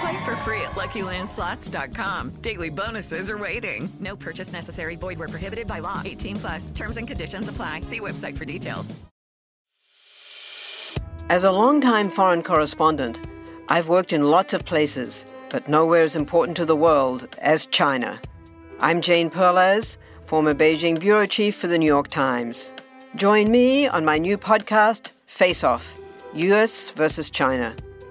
[0.00, 2.30] Play for free at LuckyLandSlots.com.
[2.42, 3.88] Daily bonuses are waiting.
[4.00, 4.96] No purchase necessary.
[4.96, 6.02] Void where prohibited by law.
[6.04, 6.70] 18 plus.
[6.70, 7.80] Terms and conditions apply.
[7.82, 8.94] See website for details.
[11.28, 13.18] As a longtime foreign correspondent,
[13.68, 18.20] I've worked in lots of places, but nowhere as important to the world as China.
[18.80, 22.70] I'm Jane Perlez, former Beijing bureau chief for the New York Times.
[23.16, 25.96] Join me on my new podcast, Face Off
[26.34, 27.74] US versus China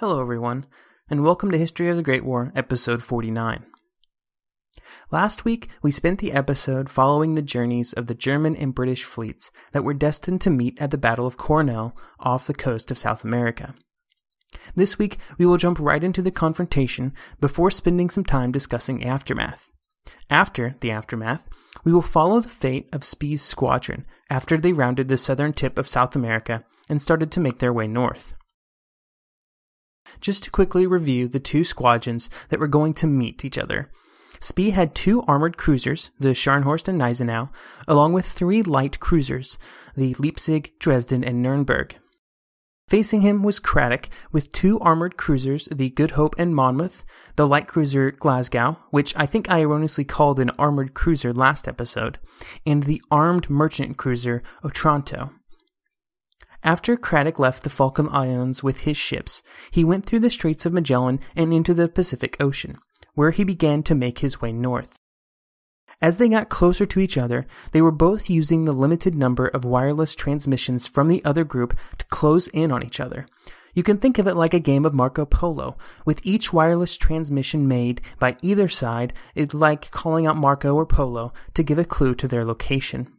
[0.00, 0.64] Hello, everyone,
[1.10, 3.66] and welcome to History of the Great War, episode 49.
[5.10, 9.50] Last week, we spent the episode following the journeys of the German and British fleets
[9.72, 13.24] that were destined to meet at the Battle of Coronel off the coast of South
[13.24, 13.74] America.
[14.76, 19.68] This week, we will jump right into the confrontation before spending some time discussing aftermath.
[20.30, 21.48] After the aftermath,
[21.82, 25.88] we will follow the fate of Spee's squadron after they rounded the southern tip of
[25.88, 28.34] South America and started to make their way north.
[30.20, 33.90] Just to quickly review the two squadrons that were going to meet each other.
[34.40, 37.48] Spee had two armored cruisers, the Scharnhorst and Gneisenau,
[37.88, 39.58] along with three light cruisers,
[39.96, 41.96] the Leipzig, Dresden, and Nuremberg.
[42.88, 47.04] Facing him was Cradock with two armored cruisers, the Good Hope and Monmouth,
[47.36, 52.18] the light cruiser Glasgow, which I think I erroneously called an armored cruiser last episode,
[52.64, 55.32] and the armed merchant cruiser Otranto.
[56.64, 60.72] After Cradock left the Falkland Islands with his ships, he went through the Straits of
[60.72, 62.78] Magellan and into the Pacific Ocean,
[63.14, 64.98] where he began to make his way north.
[66.00, 69.64] As they got closer to each other, they were both using the limited number of
[69.64, 73.26] wireless transmissions from the other group to close in on each other.
[73.74, 77.68] You can think of it like a game of Marco Polo, with each wireless transmission
[77.68, 82.14] made by either side it's like calling out Marco or Polo to give a clue
[82.16, 83.12] to their location.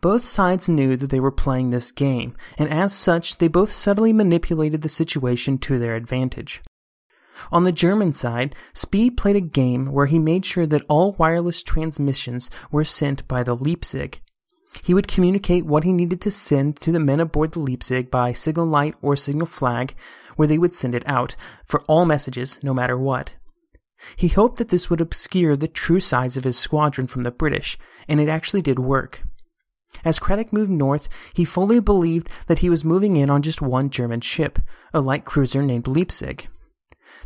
[0.00, 4.12] Both sides knew that they were playing this game, and as such, they both subtly
[4.12, 6.62] manipulated the situation to their advantage.
[7.50, 11.62] On the German side, Spee played a game where he made sure that all wireless
[11.62, 14.20] transmissions were sent by the Leipzig.
[14.82, 18.32] He would communicate what he needed to send to the men aboard the Leipzig by
[18.32, 19.94] signal light or signal flag,
[20.36, 21.34] where they would send it out,
[21.64, 23.32] for all messages, no matter what.
[24.14, 27.78] He hoped that this would obscure the true size of his squadron from the British,
[28.06, 29.24] and it actually did work.
[30.04, 33.90] As Cradock moved north, he fully believed that he was moving in on just one
[33.90, 34.58] German ship,
[34.92, 36.48] a light cruiser named Leipzig.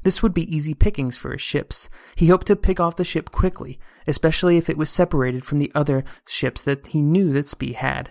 [0.04, 1.88] This would be easy pickings for his ships.
[2.16, 5.70] He hoped to pick off the ship quickly, especially if it was separated from the
[5.74, 8.10] other ships that he knew that Spee had.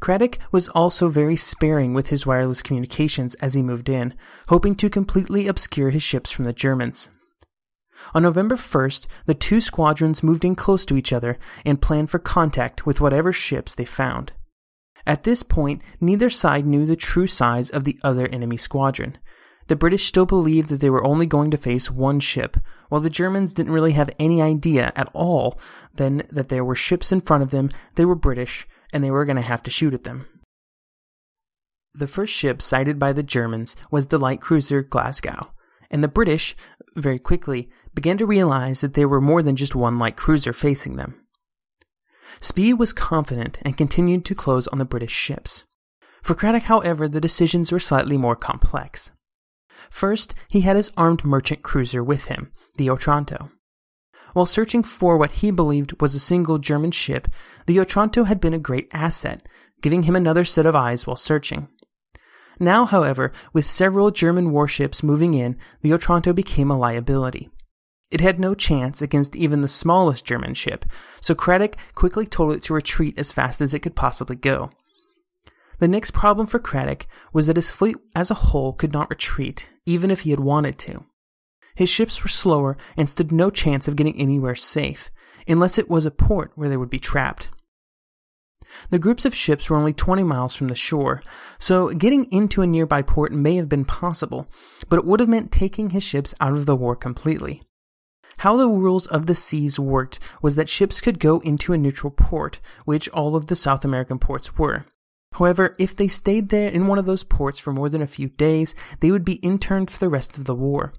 [0.00, 4.14] Cradock was also very sparing with his wireless communications as he moved in,
[4.48, 7.10] hoping to completely obscure his ships from the Germans.
[8.14, 12.18] On November 1st, the two squadrons moved in close to each other and planned for
[12.18, 14.32] contact with whatever ships they found.
[15.06, 19.18] At this point, neither side knew the true size of the other enemy squadron.
[19.68, 22.56] The British still believed that they were only going to face one ship,
[22.88, 25.58] while the Germans didn't really have any idea at all
[25.94, 29.24] then that there were ships in front of them, they were British, and they were
[29.24, 30.26] going to have to shoot at them.
[31.94, 35.52] The first ship sighted by the Germans was the light cruiser Glasgow,
[35.90, 36.56] and the British,
[36.94, 40.96] very quickly, began to realize that there were more than just one light cruiser facing
[40.96, 41.14] them.
[42.40, 45.64] Spee was confident and continued to close on the British ships.
[46.22, 49.10] For Cradock, however, the decisions were slightly more complex.
[49.90, 53.50] First, he had his armed merchant cruiser with him, the Otranto.
[54.32, 57.28] While searching for what he believed was a single German ship,
[57.66, 59.46] the Otranto had been a great asset,
[59.82, 61.68] giving him another set of eyes while searching.
[62.60, 67.50] Now, however, with several German warships moving in, the Otranto became a liability.
[68.10, 70.84] It had no chance against even the smallest German ship,
[71.20, 74.70] so Cradock quickly told it to retreat as fast as it could possibly go.
[75.78, 79.70] The next problem for Cradock was that his fleet as a whole could not retreat,
[79.86, 81.04] even if he had wanted to.
[81.74, 85.10] His ships were slower and stood no chance of getting anywhere safe,
[85.48, 87.48] unless it was a port where they would be trapped.
[88.90, 91.22] The groups of ships were only 20 miles from the shore,
[91.58, 94.46] so getting into a nearby port may have been possible,
[94.88, 97.62] but it would have meant taking his ships out of the war completely.
[98.38, 102.10] How the rules of the seas worked was that ships could go into a neutral
[102.10, 104.86] port, which all of the South American ports were.
[105.34, 108.28] However, if they stayed there in one of those ports for more than a few
[108.28, 110.92] days, they would be interned for the rest of the war.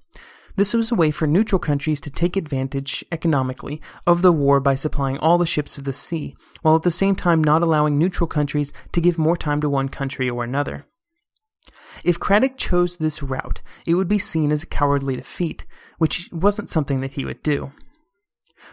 [0.56, 4.76] This was a way for neutral countries to take advantage economically of the war by
[4.76, 8.28] supplying all the ships of the sea, while at the same time not allowing neutral
[8.28, 10.86] countries to give more time to one country or another.
[12.04, 15.66] If Cradock chose this route, it would be seen as a cowardly defeat,
[15.98, 17.72] which wasn't something that he would do.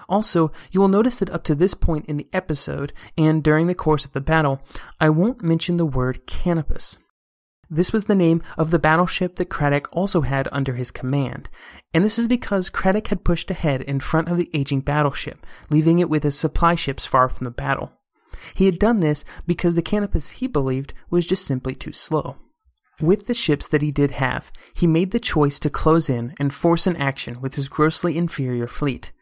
[0.08, 3.74] Also, you will notice that up to this point in the episode, and during the
[3.74, 4.60] course of the battle,
[5.00, 6.98] I won't mention the word Canopus.
[7.72, 11.48] This was the name of the battleship that Cradock also had under his command,
[11.94, 16.00] and this is because Cradock had pushed ahead in front of the aging battleship, leaving
[16.00, 17.92] it with his supply ships far from the battle.
[18.54, 22.36] He had done this because the Canopus, he believed, was just simply too slow.
[23.00, 26.52] With the ships that he did have, he made the choice to close in and
[26.52, 29.12] force an action with his grossly inferior fleet.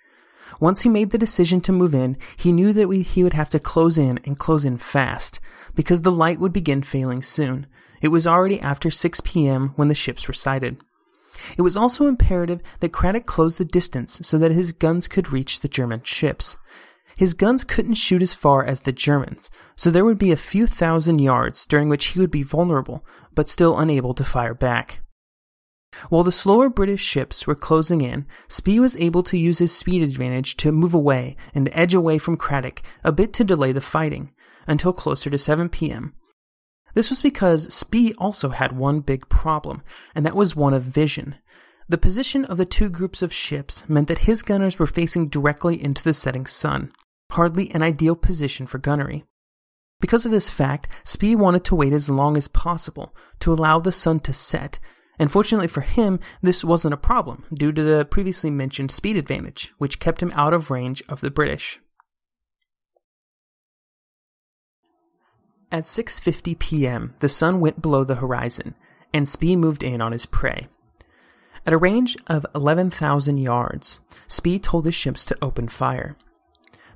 [0.59, 3.51] Once he made the decision to move in, he knew that we, he would have
[3.51, 5.39] to close in and close in fast,
[5.75, 7.67] because the light would begin failing soon,
[8.01, 9.73] it was already after 6 p.m.
[9.77, 10.79] when the ships were sighted.
[11.57, 15.61] It was also imperative that Cradock close the distance so that his guns could reach
[15.61, 16.57] the German ships.
[17.17, 20.67] His guns couldn't shoot as far as the Germans, so there would be a few
[20.67, 23.05] thousand yards during which he would be vulnerable,
[23.35, 25.01] but still unable to fire back.
[26.11, 30.03] While the slower British ships were closing in, Spee was able to use his speed
[30.03, 34.33] advantage to move away and edge away from Cradock a bit to delay the fighting,
[34.67, 36.15] until closer to 7 p.m.,
[36.99, 39.85] this was because Spee also had one big problem,
[40.17, 41.37] and that was one of vision.
[41.89, 45.81] The position of the two groups of ships meant that his gunners were facing directly
[45.81, 46.91] into the setting sun,
[47.31, 49.25] hardly an ideal position for gunnery.
[50.01, 53.93] Because of this fact, Spee wanted to wait as long as possible to allow the
[53.93, 54.81] sun to set,
[55.21, 59.73] and fortunately for him, this wasn't a problem due to the previously mentioned speed advantage,
[59.79, 61.79] which kept him out of range of the British.
[65.71, 68.75] At 6:50 p.m., the sun went below the horizon,
[69.13, 70.67] and Spee moved in on his prey.
[71.67, 76.17] At a range of 11,000 yards, Spee told his ships to open fire.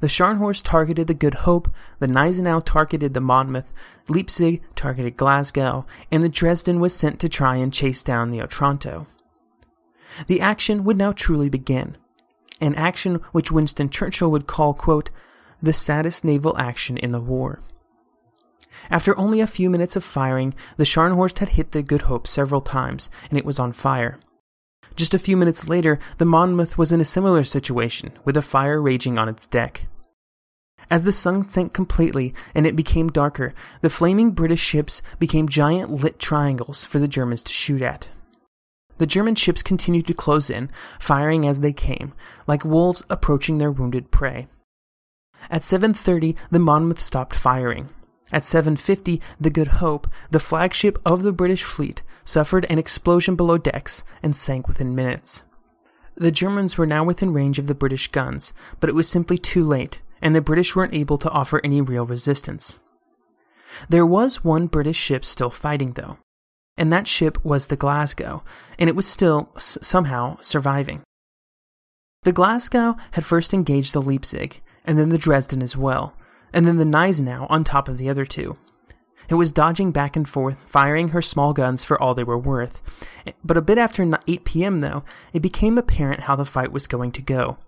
[0.01, 3.75] The Scharnhorst targeted the Good Hope, the Gneisenau targeted the Monmouth,
[4.09, 9.07] Leipzig targeted Glasgow, and the Dresden was sent to try and chase down the Otranto.
[10.27, 11.99] The action would now truly begin,
[12.61, 15.11] an action which Winston Churchill would call, quote,
[15.61, 17.61] the saddest naval action in the war.
[18.91, 22.61] After only a few minutes of firing, the Scharnhorst had hit the Good Hope several
[22.61, 24.19] times, and it was on fire.
[24.97, 28.81] Just a few minutes later, the Monmouth was in a similar situation, with a fire
[28.81, 29.87] raging on its deck.
[30.91, 35.91] As the sun sank completely and it became darker, the flaming British ships became giant
[35.91, 38.09] lit triangles for the Germans to shoot at.
[38.99, 40.71] The German ships continued to close in,
[41.01, 42.13] firing as they came,
[42.47, 44.49] like wolves approaching their wounded prey.
[45.51, 47.89] At 7:30, the Monmouth stopped firing.
[48.33, 53.59] At 7.50, the Good Hope, the flagship of the British fleet, suffered an explosion below
[53.59, 55.45] decks and sank within minutes.
[56.17, 59.63] The Germans were now within range of the British guns, but it was simply too
[59.63, 62.81] late, and the British weren't able to offer any real resistance.
[63.89, 66.19] There was one British ship still fighting, though,
[66.77, 68.45] and that ship was the Glasgow,
[68.79, 71.03] and it was still, s- somehow, surviving.
[72.23, 76.15] The Glasgow had first engaged the Leipzig, and then the Dresden as well,
[76.53, 78.57] and then the Gneisenau on top of the other two.
[79.29, 82.81] It was dodging back and forth, firing her small guns for all they were worth.
[83.45, 87.13] But a bit after 8 p.m., though, it became apparent how the fight was going
[87.13, 87.59] to go.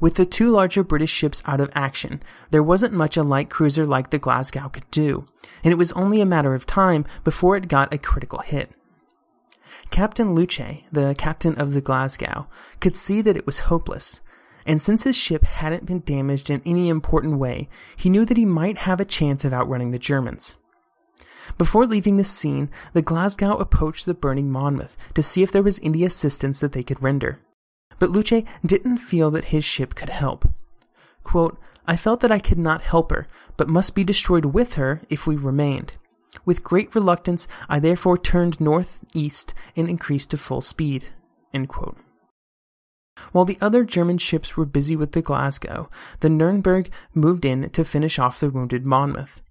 [0.00, 3.86] With the two larger British ships out of action, there wasn't much a light cruiser
[3.86, 5.26] like the Glasgow could do,
[5.62, 8.72] and it was only a matter of time before it got a critical hit.
[9.90, 12.48] Captain Luce, the captain of the Glasgow,
[12.80, 14.20] could see that it was hopeless,
[14.66, 18.44] and since his ship hadn't been damaged in any important way, he knew that he
[18.44, 20.56] might have a chance of outrunning the Germans.
[21.56, 25.80] Before leaving the scene, the Glasgow approached the burning Monmouth to see if there was
[25.82, 27.38] any assistance that they could render.
[27.98, 30.48] But Luce didn't feel that his ship could help.
[31.22, 35.02] Quote, I felt that I could not help her, but must be destroyed with her
[35.08, 35.94] if we remained.
[36.44, 41.06] With great reluctance, I therefore turned northeast and increased to full speed.
[43.32, 47.84] While the other German ships were busy with the Glasgow, the Nuremberg moved in to
[47.84, 49.42] finish off the wounded Monmouth.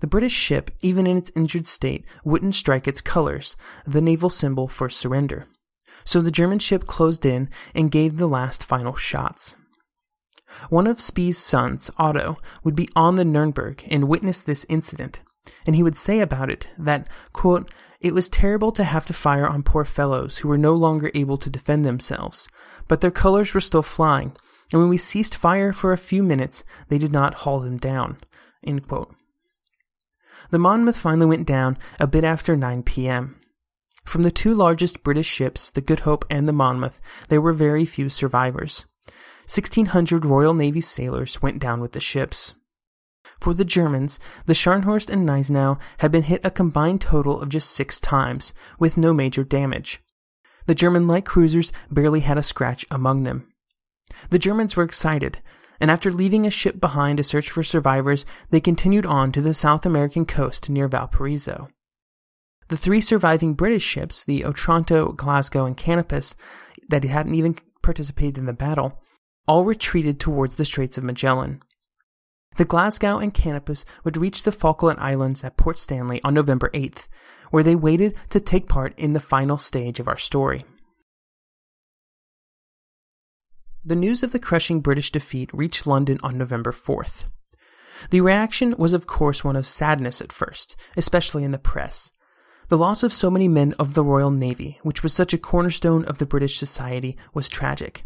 [0.00, 4.68] The British ship, even in its injured state, wouldn't strike its colors, the naval symbol
[4.68, 5.46] for surrender.
[6.04, 9.56] So the German ship closed in and gave the last final shots.
[10.70, 15.20] One of Spee's sons, Otto, would be on the Nuremberg and witness this incident,
[15.66, 19.46] and he would say about it that, quote, it was terrible to have to fire
[19.46, 22.48] on poor fellows who were no longer able to defend themselves,
[22.86, 24.36] but their colors were still flying,
[24.72, 28.18] and when we ceased fire for a few minutes, they did not haul them down.
[30.50, 33.40] The Monmouth finally went down a bit after 9 p.m.
[34.04, 37.84] From the two largest British ships, the Good Hope and the Monmouth, there were very
[37.84, 38.86] few survivors.
[39.42, 42.54] 1,600 Royal Navy sailors went down with the ships.
[43.40, 47.70] For the Germans, the Scharnhorst and Gneisenau had been hit a combined total of just
[47.70, 50.00] six times, with no major damage.
[50.66, 53.52] The German light cruisers barely had a scratch among them.
[54.30, 55.40] The Germans were excited,
[55.80, 59.54] and after leaving a ship behind to search for survivors, they continued on to the
[59.54, 61.68] South American coast near Valparaiso.
[62.68, 66.34] The three surviving British ships, the Otranto, Glasgow, and Canopus,
[66.88, 69.00] that hadn't even participated in the battle,
[69.46, 71.62] all retreated towards the Straits of Magellan.
[72.58, 77.06] The Glasgow and Canopus would reach the Falkland Islands at Port Stanley on November 8th,
[77.52, 80.64] where they waited to take part in the final stage of our story.
[83.84, 87.26] The news of the crushing British defeat reached London on November 4th.
[88.10, 92.10] The reaction was, of course, one of sadness at first, especially in the press.
[92.66, 96.04] The loss of so many men of the Royal Navy, which was such a cornerstone
[96.06, 98.02] of the British society, was tragic.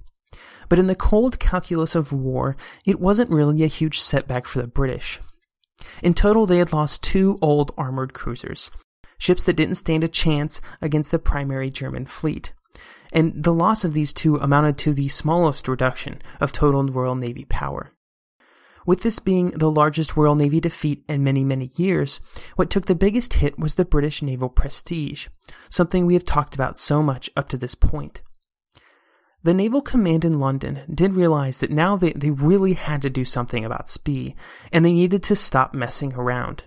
[0.68, 4.66] But in the cold calculus of war, it wasn't really a huge setback for the
[4.66, 5.20] British.
[6.02, 8.70] In total, they had lost two old armored cruisers,
[9.18, 12.52] ships that didn't stand a chance against the primary German fleet.
[13.12, 17.44] And the loss of these two amounted to the smallest reduction of total Royal Navy
[17.44, 17.92] power.
[18.86, 22.20] With this being the largest Royal Navy defeat in many, many years,
[22.56, 25.28] what took the biggest hit was the British naval prestige,
[25.70, 28.22] something we have talked about so much up to this point.
[29.44, 33.24] The Naval Command in London did realize that now they, they really had to do
[33.24, 34.36] something about Spee,
[34.70, 36.62] and they needed to stop messing around.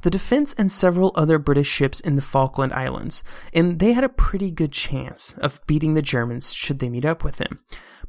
[0.00, 3.22] The Defense and several other British ships in the Falkland Islands,
[3.52, 7.22] and they had a pretty good chance of beating the Germans should they meet up
[7.22, 7.58] with them.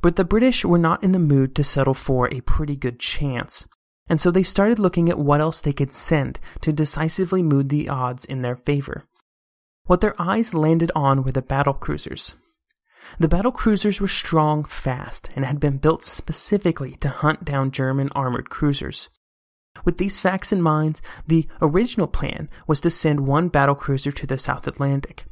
[0.02, 3.68] But the British were not in the mood to settle for a pretty good chance,
[4.08, 7.90] and so they started looking at what else they could send to decisively move the
[7.90, 9.04] odds in their favor.
[9.86, 12.36] What their eyes landed on were the battle cruisers.
[13.20, 18.10] The battle cruisers were strong, fast, and had been built specifically to hunt down German
[18.14, 19.10] armored cruisers.
[19.86, 24.28] With these facts in mind, the original plan was to send one battle cruiser to
[24.28, 25.26] the South Atlantic.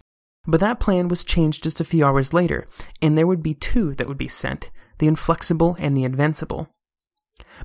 [0.45, 2.67] But that plan was changed just a few hours later,
[3.01, 6.69] and there would be two that would be sent the Inflexible and the Invincible.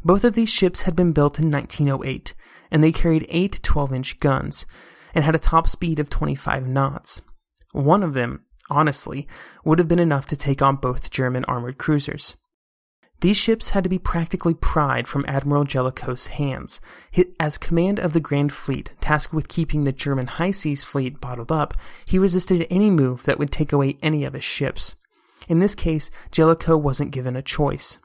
[0.05, 2.35] Both of these ships had been built in 1908,
[2.71, 4.67] and they carried eight 12 inch guns
[5.15, 7.23] and had a top speed of 25 knots.
[7.73, 9.29] One of them, honestly,
[9.65, 12.37] would have been enough to take on both German armored cruisers.
[13.21, 16.81] These ships had to be practically pried from Admiral Jellicoe's hands.
[17.39, 21.53] As command of the Grand Fleet, tasked with keeping the German high seas fleet bottled
[21.53, 21.75] up,
[22.05, 24.97] he resisted any move that would take away any of his ships.
[25.49, 28.01] In this case, Jellicoe wasn't given a choice.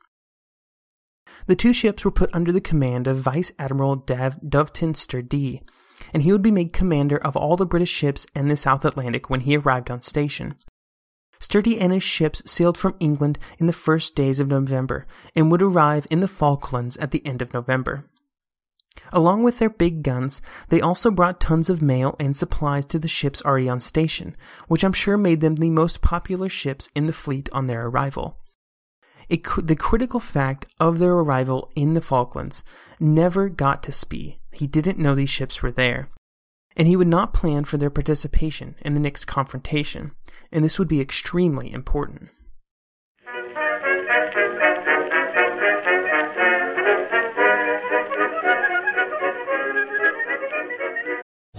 [1.47, 5.61] The two ships were put under the command of Vice Admiral Dav- Doveton Sturdee,
[6.13, 9.29] and he would be made commander of all the British ships in the South Atlantic
[9.29, 10.55] when he arrived on station.
[11.39, 15.61] Sturdee and his ships sailed from England in the first days of November and would
[15.61, 18.05] arrive in the Falklands at the end of November.
[19.13, 23.07] Along with their big guns, they also brought tons of mail and supplies to the
[23.07, 24.35] ships already on station,
[24.67, 28.37] which I'm sure made them the most popular ships in the fleet on their arrival.
[29.29, 32.63] It, the critical fact of their arrival in the Falklands
[32.99, 34.39] never got to Spee.
[34.51, 36.09] He didn't know these ships were there
[36.77, 40.11] and he would not plan for their participation in the next confrontation,
[40.51, 42.29] and this would be extremely important.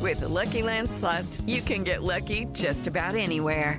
[0.00, 3.78] With the Lucky Land slots, you can get lucky just about anywhere.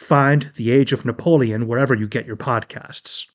[0.00, 3.26] Find The Age of Napoleon wherever you get your podcasts.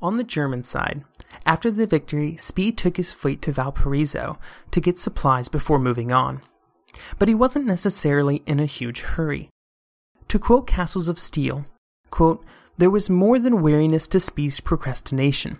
[0.00, 1.02] On the German side,
[1.44, 4.38] after the victory, Spee took his fleet to Valparaiso
[4.70, 6.40] to get supplies before moving on.
[7.18, 9.50] But he wasn't necessarily in a huge hurry.
[10.28, 11.66] To quote Castles of Steel,
[12.10, 12.44] quote,
[12.76, 15.58] there was more than weariness to Spee's procrastination.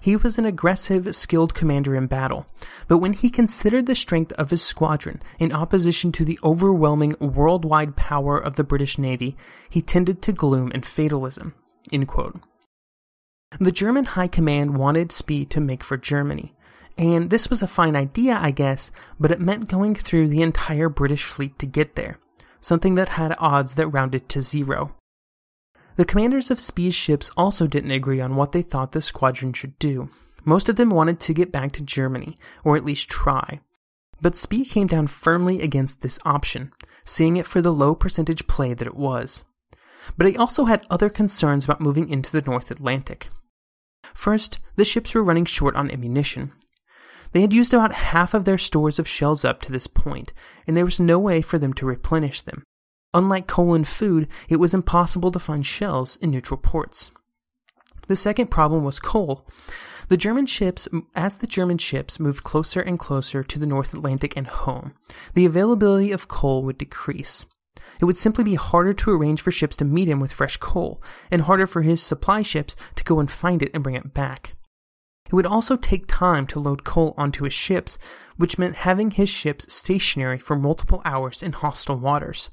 [0.00, 2.46] He was an aggressive, skilled commander in battle,
[2.88, 7.94] but when he considered the strength of his squadron in opposition to the overwhelming worldwide
[7.94, 9.36] power of the British Navy,
[9.70, 11.54] he tended to gloom and fatalism.
[13.60, 16.54] The German High Command wanted Spee to make for Germany,
[16.98, 18.90] and this was a fine idea, I guess,
[19.20, 22.18] but it meant going through the entire British fleet to get there,
[22.60, 24.94] something that had odds that rounded to zero.
[25.96, 29.78] The commanders of Spee's ships also didn't agree on what they thought the squadron should
[29.78, 30.08] do.
[30.44, 33.60] Most of them wanted to get back to Germany, or at least try.
[34.20, 36.72] But Spee came down firmly against this option,
[37.04, 39.44] seeing it for the low percentage play that it was.
[40.16, 43.28] But he also had other concerns about moving into the North Atlantic.
[44.14, 46.52] First, the ships were running short on ammunition.
[47.32, 50.32] They had used about half of their stores of shells up to this point,
[50.66, 52.64] and there was no way for them to replenish them.
[53.14, 57.10] Unlike coal and food, it was impossible to find shells in neutral ports.
[58.08, 59.46] The second problem was coal.
[60.08, 64.36] The German ships, as the German ships moved closer and closer to the North Atlantic
[64.36, 64.94] and home,
[65.34, 67.46] the availability of coal would decrease.
[68.00, 71.02] It would simply be harder to arrange for ships to meet him with fresh coal,
[71.30, 74.54] and harder for his supply ships to go and find it and bring it back.
[75.26, 77.96] It would also take time to load coal onto his ships,
[78.36, 82.50] which meant having his ships stationary for multiple hours in hostile waters.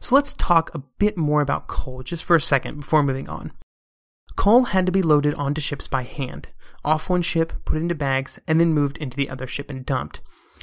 [0.00, 3.52] So let's talk a bit more about coal just for a second before moving on.
[4.36, 6.48] Coal had to be loaded onto ships by hand,
[6.84, 10.20] off one ship, put into bags, and then moved into the other ship and dumped.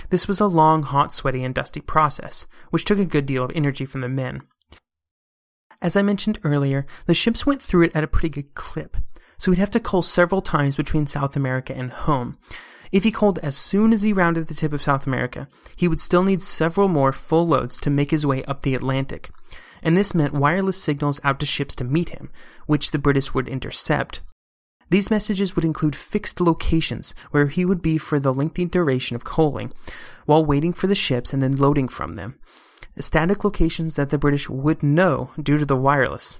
[0.09, 3.51] This was a long, hot, sweaty, and dusty process, which took a good deal of
[3.53, 4.41] energy from the men.
[5.81, 8.97] As I mentioned earlier, the ships went through it at a pretty good clip,
[9.37, 12.37] so we'd have to coal several times between South America and home.
[12.91, 16.01] If he coaled as soon as he rounded the tip of South America, he would
[16.01, 19.29] still need several more full loads to make his way up the Atlantic,
[19.83, 22.29] and this meant wireless signals out to ships to meet him,
[22.65, 24.21] which the British would intercept.
[24.89, 29.25] These messages would include fixed locations where he would be for the lengthy duration of
[29.25, 29.73] coaling,
[30.25, 32.39] while waiting for the ships and then loading from them.
[32.97, 36.39] Static locations that the British would know due to the wireless.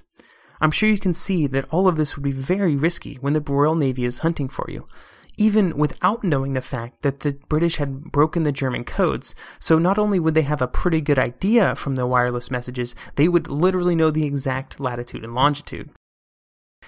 [0.60, 3.40] I'm sure you can see that all of this would be very risky when the
[3.40, 4.88] Royal Navy is hunting for you,
[5.38, 9.34] even without knowing the fact that the British had broken the German codes.
[9.58, 13.28] So not only would they have a pretty good idea from the wireless messages, they
[13.28, 15.90] would literally know the exact latitude and longitude.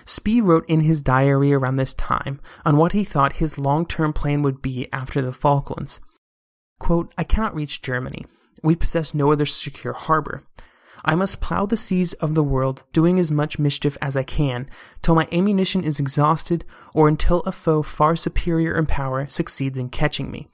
[0.04, 4.12] Spee wrote in his diary around this time on what he thought his long term
[4.12, 6.00] plan would be after the Falklands.
[6.78, 8.24] Quote, I cannot reach Germany.
[8.62, 10.44] We possess no other secure harbor.
[11.04, 14.68] I must plow the seas of the world, doing as much mischief as I can,
[15.02, 19.88] till my ammunition is exhausted, or until a foe far superior in power succeeds in
[19.88, 20.48] catching me.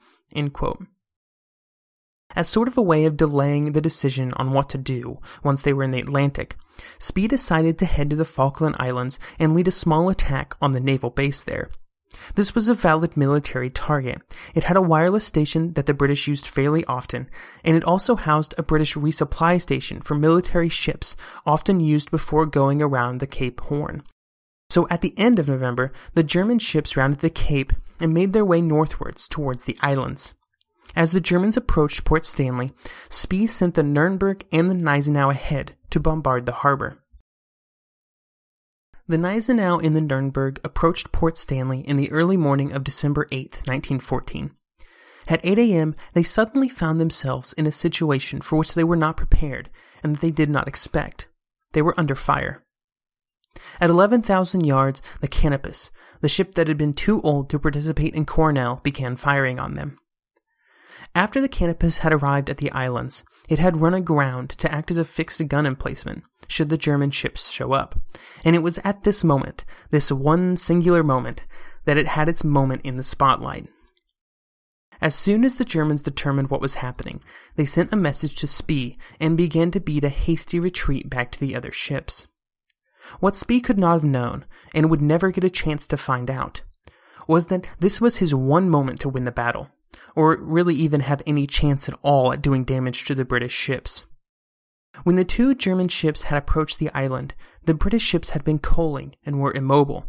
[2.35, 5.73] As sort of a way of delaying the decision on what to do once they
[5.73, 6.55] were in the Atlantic,
[6.99, 10.79] Spee decided to head to the Falkland Islands and lead a small attack on the
[10.79, 11.71] naval base there.
[12.35, 14.21] This was a valid military target.
[14.53, 17.29] It had a wireless station that the British used fairly often,
[17.63, 22.81] and it also housed a British resupply station for military ships, often used before going
[22.81, 24.03] around the Cape Horn.
[24.69, 28.45] So at the end of November, the German ships rounded the Cape and made their
[28.45, 30.33] way northwards towards the islands.
[30.95, 32.71] As the Germans approached Port Stanley,
[33.09, 36.97] Spee sent the Nuremberg and the Gneisenau ahead to bombard the harbor.
[39.09, 43.63] The Gneisenau and the Nurnberg approached Port Stanley in the early morning of December 8,
[43.65, 44.51] 1914.
[45.29, 49.15] At 8 a.m., they suddenly found themselves in a situation for which they were not
[49.15, 49.69] prepared
[50.03, 51.29] and that they did not expect.
[51.71, 52.65] They were under fire.
[53.79, 55.89] At 11,000 yards, the Canopus,
[56.19, 59.97] the ship that had been too old to participate in Coronel, began firing on them.
[61.15, 64.97] After the Canopus had arrived at the islands, it had run aground to act as
[64.97, 67.99] a fixed gun emplacement should the German ships show up.
[68.45, 71.43] And it was at this moment, this one singular moment,
[71.85, 73.67] that it had its moment in the spotlight.
[74.99, 77.21] As soon as the Germans determined what was happening,
[77.55, 81.39] they sent a message to Spee and began to beat a hasty retreat back to
[81.39, 82.27] the other ships.
[83.19, 86.61] What Spee could not have known, and would never get a chance to find out,
[87.27, 89.69] was that this was his one moment to win the battle,
[90.15, 94.05] or really even have any chance at all at doing damage to the British ships.
[95.03, 99.15] When the two German ships had approached the island, the British ships had been coaling
[99.25, 100.07] and were immobile.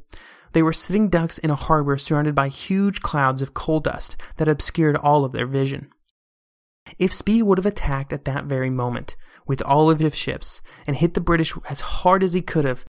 [0.53, 4.48] They were sitting ducks in a harbor surrounded by huge clouds of coal dust that
[4.48, 5.90] obscured all of their vision.
[6.98, 9.14] If Spee would have attacked at that very moment,
[9.46, 12.87] with all of his ships, and hit the British as hard as he could have,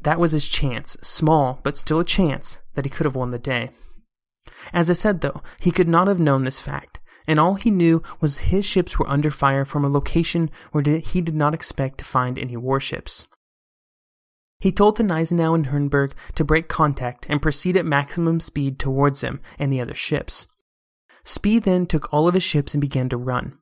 [0.00, 3.38] that was his chance, small, but still a chance, that he could have won the
[3.38, 3.70] day.
[4.72, 8.02] As I said, though, he could not have known this fact, and all he knew
[8.20, 12.04] was his ships were under fire from a location where he did not expect to
[12.04, 13.26] find any warships.
[14.58, 19.20] He told the Gneisenau and Nurnberg to break contact and proceed at maximum speed towards
[19.20, 20.46] him and the other ships.
[21.24, 23.58] Spee then took all of his ships and began to run.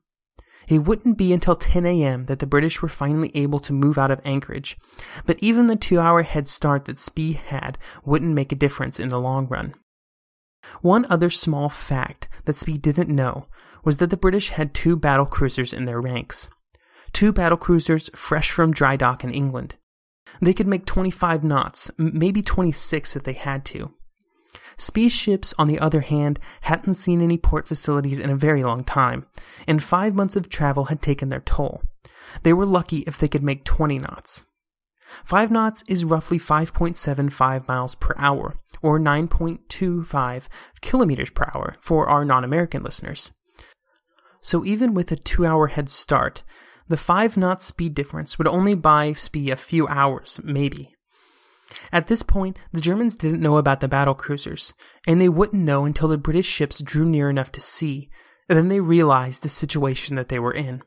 [0.67, 2.25] It wouldn't be until 10 a.m.
[2.25, 4.77] that the British were finally able to move out of anchorage,
[5.25, 9.09] but even the two hour head start that Spee had wouldn't make a difference in
[9.09, 9.75] the long run.
[10.81, 13.47] One other small fact that Spee didn't know
[13.83, 16.49] was that the British had two battle cruisers in their ranks.
[17.13, 19.75] Two battle cruisers fresh from dry dock in England.
[20.41, 23.93] They could make 25 knots, maybe 26 if they had to.
[24.77, 28.83] Spee's ships, on the other hand, hadn't seen any port facilities in a very long
[28.83, 29.25] time,
[29.67, 31.81] and five months of travel had taken their toll.
[32.43, 34.43] They were lucky if they could make 20 knots.
[35.23, 40.47] 5 knots is roughly 5.75 miles per hour, or 9.25
[40.79, 43.31] kilometers per hour for our non American listeners.
[44.41, 46.43] So even with a two hour head start,
[46.87, 50.93] the 5 knot speed difference would only buy Spee a few hours, maybe.
[51.91, 54.75] At this point, the Germans didn't know about the battle cruisers,
[55.07, 58.11] and they wouldn't know until the British ships drew near enough to see,
[58.47, 60.83] and then they realized the situation that they were in.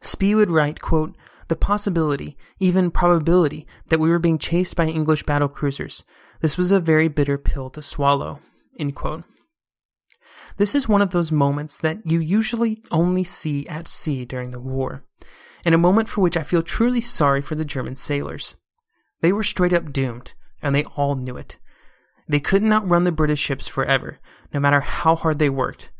[0.00, 1.16] Spee would write, quote,
[1.48, 6.04] the possibility, even probability, that we were being chased by English battle cruisers.
[6.44, 8.38] This was a very bitter pill to swallow.
[10.58, 14.60] This is one of those moments that you usually only see at sea during the
[14.60, 15.06] war,
[15.64, 18.56] and a moment for which I feel truly sorry for the German sailors.
[19.22, 21.58] They were straight up doomed, and they all knew it.
[22.28, 24.18] They couldn't outrun the British ships forever,
[24.52, 25.92] no matter how hard they worked,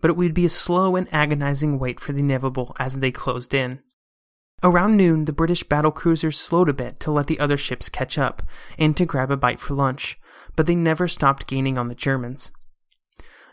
[0.00, 3.52] but it would be a slow and agonizing wait for the inevitable as they closed
[3.52, 3.80] in.
[4.62, 8.18] Around noon, the British battle cruisers slowed a bit to let the other ships catch
[8.18, 8.42] up
[8.78, 10.18] and to grab a bite for lunch,
[10.54, 12.50] but they never stopped gaining on the Germans.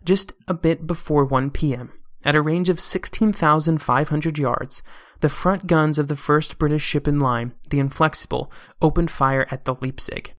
[0.04, 1.93] Just a bit before 1 p.m.,
[2.26, 4.84] at a range of 16,500 yards,
[5.22, 9.63] the front guns of the first British ship in line, the Inflexible, opened fire at
[9.63, 10.34] the Leipzig.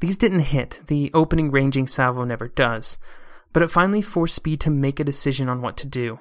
[0.00, 2.98] These didn't hit, the opening ranging salvo never does,
[3.52, 6.18] but it finally forced Spee to make a decision on what to do.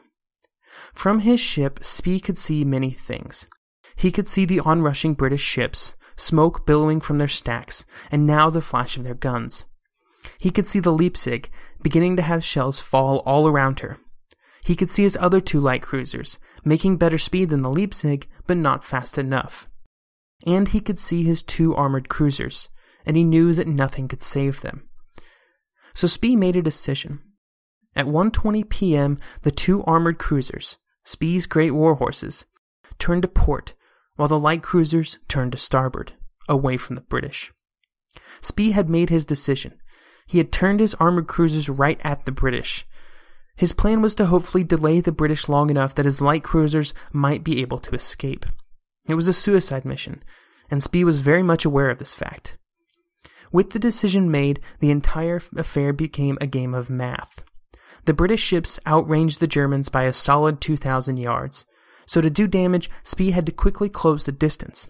[0.93, 3.47] From his ship, Spee could see many things.
[3.95, 8.61] He could see the onrushing British ships, smoke billowing from their stacks, and now the
[8.61, 9.65] flash of their guns.
[10.39, 11.49] He could see the Leipzig
[11.81, 13.97] beginning to have shells fall all around her.
[14.63, 18.57] He could see his other two light cruisers, making better speed than the Leipzig, but
[18.57, 19.67] not fast enough.
[20.45, 22.69] And he could see his two armored cruisers,
[23.05, 24.87] and he knew that nothing could save them.
[25.93, 27.21] So Spee made a decision.
[27.95, 32.45] At 1:20 p.m., the two armored cruisers, Spee's great war horses,
[32.97, 33.73] turned to port,
[34.15, 36.13] while the light cruisers turned to starboard,
[36.47, 37.51] away from the British.
[38.41, 39.79] Spee had made his decision.
[40.27, 42.85] He had turned his armored cruisers right at the British.
[43.55, 47.43] His plan was to hopefully delay the British long enough that his light cruisers might
[47.43, 48.45] be able to escape.
[49.07, 50.23] It was a suicide mission,
[50.69, 52.57] and Spee was very much aware of this fact.
[53.51, 57.43] With the decision made, the entire affair became a game of math.
[58.09, 61.67] The British ships outranged the Germans by a solid 2,000 yards,
[62.07, 64.89] so to do damage, Spee had to quickly close the distance.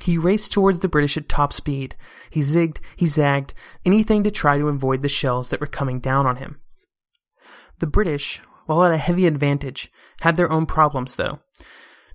[0.00, 1.94] He raced towards the British at top speed.
[2.30, 6.26] He zigged, he zagged, anything to try to avoid the shells that were coming down
[6.26, 6.58] on him.
[7.78, 9.92] The British, while at a heavy advantage,
[10.22, 11.38] had their own problems, though.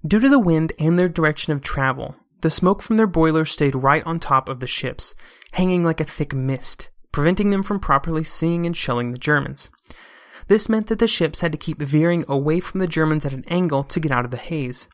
[0.05, 3.73] Due to the wind and their direction of travel, the smoke from their boilers stayed
[3.73, 5.15] right on top of the ships,
[5.53, 9.71] hanging like a thick mist, preventing them from properly seeing and shelling the Germans.
[10.47, 13.45] This meant that the ships had to keep veering away from the Germans at an
[13.47, 14.87] angle to get out of the haze.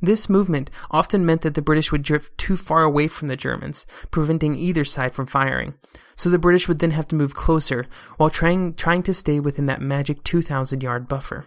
[0.00, 3.86] This movement often meant that the British would drift too far away from the Germans,
[4.10, 5.74] preventing either side from firing.
[6.16, 7.86] So the British would then have to move closer
[8.16, 11.46] while trying trying to stay within that magic 2000 yard buffer.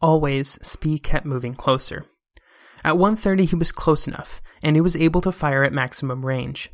[0.00, 2.06] Always, Spee kept moving closer.
[2.84, 6.70] At 1:30 he was close enough, and he was able to fire at maximum range.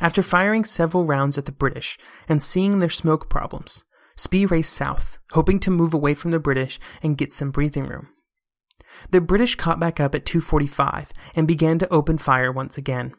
[0.00, 3.84] After firing several rounds at the British and seeing their smoke problems,
[4.22, 8.06] Spee raced south, hoping to move away from the British and get some breathing room.
[9.10, 13.14] The British caught back up at 2:45 and began to open fire once again.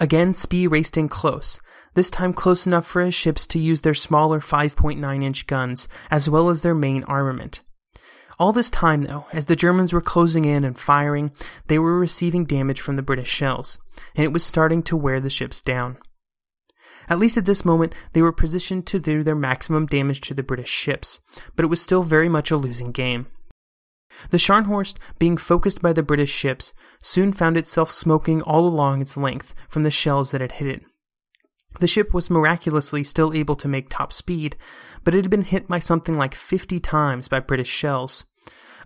[0.00, 1.60] Again, Spee raced in close,
[1.94, 6.28] this time close enough for his ships to use their smaller 5.9 inch guns as
[6.28, 7.62] well as their main armament.
[8.36, 11.30] All this time, though, as the Germans were closing in and firing,
[11.68, 13.78] they were receiving damage from the British shells,
[14.16, 15.98] and it was starting to wear the ships down.
[17.08, 20.42] At least at this moment, they were positioned to do their maximum damage to the
[20.42, 21.20] British ships,
[21.54, 23.26] but it was still very much a losing game.
[24.30, 29.16] The Scharnhorst, being focused by the British ships, soon found itself smoking all along its
[29.16, 30.82] length from the shells that had hit it.
[31.80, 34.56] The ship was miraculously still able to make top speed,
[35.04, 38.24] but it had been hit by something like 50 times by British shells.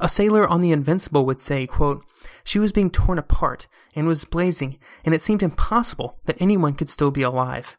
[0.01, 2.05] A sailor on the Invincible would say, quote,
[2.43, 6.91] She was being torn apart and was blazing, and it seemed impossible that anyone could
[6.91, 7.77] still be alive.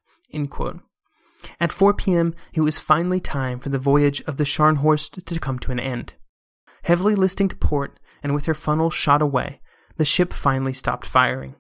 [1.60, 5.60] At 4 p.m., it was finally time for the voyage of the Scharnhorst to come
[5.60, 6.14] to an end.
[6.84, 9.62] Heavily listing to port, and with her funnel shot away,
[9.98, 11.56] the ship finally stopped firing.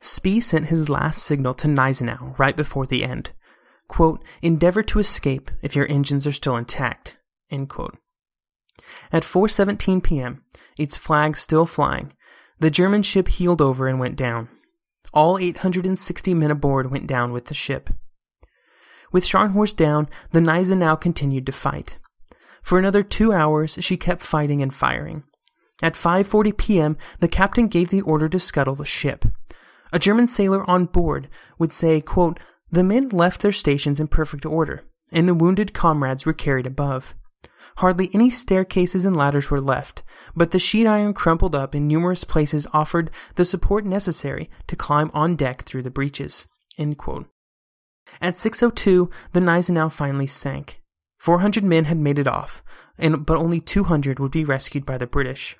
[0.00, 3.30] Spee sent his last signal to Gneisenau right before the end.
[3.88, 7.18] Quote, Endeavor to escape if your engines are still intact.
[9.12, 10.44] At 4:17 p.m.,
[10.76, 12.12] its flag still flying,
[12.58, 14.48] the German ship heeled over and went down.
[15.16, 17.88] All 860 men aboard went down with the ship.
[19.12, 21.98] With Scharnhorst down, the Gneisenau continued to fight.
[22.62, 25.22] For another two hours, she kept fighting and firing.
[25.82, 29.24] At 5:40 p.m., the captain gave the order to scuttle the ship.
[29.90, 32.38] A German sailor on board would say, quote,
[32.70, 37.14] "The men left their stations in perfect order, and the wounded comrades were carried above.
[37.78, 40.02] Hardly any staircases and ladders were left,
[40.34, 45.10] but the sheet iron crumpled up in numerous places offered the support necessary to climb
[45.12, 46.46] on deck through the breaches."
[46.78, 50.80] At 6:02, the Gneisenau finally sank.
[51.18, 52.62] 400 men had made it off,
[52.98, 55.56] and but only 200 would be rescued by the British.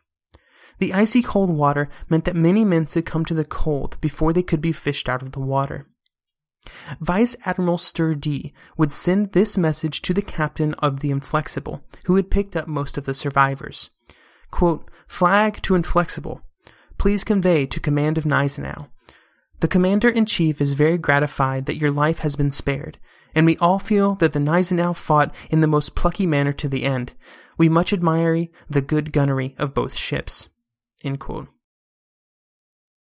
[0.78, 4.60] The icy cold water meant that many men succumbed to the cold before they could
[4.60, 5.86] be fished out of the water.
[7.00, 12.30] Vice Admiral Sturdee would send this message to the captain of the Inflexible, who had
[12.30, 13.90] picked up most of the survivors.
[14.50, 16.40] Quote, Flag to Inflexible.
[16.98, 18.88] Please convey to command of Gneisenau.
[19.60, 22.98] The commander in chief is very gratified that your life has been spared,
[23.34, 26.84] and we all feel that the Gneisenau fought in the most plucky manner to the
[26.84, 27.14] end.
[27.58, 30.48] We much admire the good gunnery of both ships.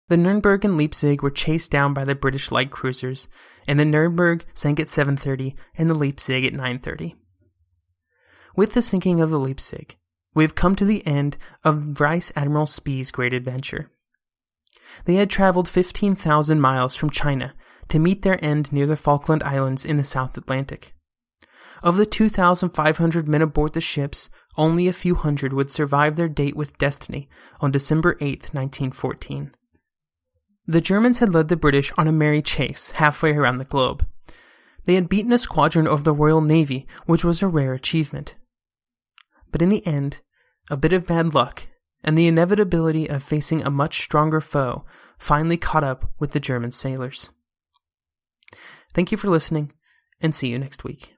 [0.08, 3.26] The Nuremberg and Leipzig were chased down by the British light cruisers,
[3.66, 7.14] and the Nuremberg sank at 7.30 and the Leipzig at 9.30.
[8.54, 9.96] With the sinking of the Leipzig,
[10.34, 13.90] we have come to the end of Vice Admiral Spee's great adventure.
[15.06, 17.54] They had traveled 15,000 miles from China
[17.88, 20.94] to meet their end near the Falkland Islands in the South Atlantic.
[21.82, 26.56] Of the 2,500 men aboard the ships, only a few hundred would survive their date
[26.56, 27.28] with destiny
[27.60, 29.52] on December 8, 1914.
[30.66, 34.06] The Germans had led the British on a merry chase halfway around the globe.
[34.84, 38.36] They had beaten a squadron of the Royal Navy, which was a rare achievement.
[39.50, 40.20] But in the end,
[40.70, 41.68] a bit of bad luck
[42.02, 44.84] and the inevitability of facing a much stronger foe
[45.18, 47.30] finally caught up with the German sailors.
[48.92, 49.72] Thank you for listening,
[50.20, 51.14] and see you next week.